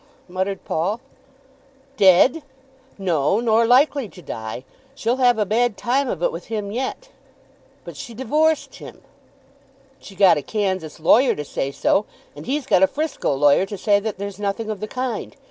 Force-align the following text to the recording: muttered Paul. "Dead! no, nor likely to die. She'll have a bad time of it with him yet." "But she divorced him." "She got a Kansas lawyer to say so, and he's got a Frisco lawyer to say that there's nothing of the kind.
muttered 0.27 0.65
Paul. 0.65 0.99
"Dead! 1.95 2.41
no, 2.97 3.39
nor 3.39 3.67
likely 3.67 4.09
to 4.09 4.21
die. 4.23 4.63
She'll 4.95 5.17
have 5.17 5.37
a 5.37 5.45
bad 5.45 5.77
time 5.77 6.09
of 6.09 6.23
it 6.23 6.31
with 6.31 6.45
him 6.47 6.71
yet." 6.71 7.09
"But 7.85 7.95
she 7.95 8.15
divorced 8.15 8.77
him." 8.77 9.03
"She 9.99 10.15
got 10.15 10.37
a 10.37 10.41
Kansas 10.41 10.99
lawyer 10.99 11.35
to 11.35 11.45
say 11.45 11.69
so, 11.71 12.05
and 12.35 12.47
he's 12.47 12.65
got 12.65 12.81
a 12.81 12.87
Frisco 12.87 13.31
lawyer 13.35 13.67
to 13.67 13.77
say 13.77 13.99
that 13.99 14.17
there's 14.17 14.39
nothing 14.39 14.71
of 14.71 14.79
the 14.79 14.87
kind. 14.87 15.35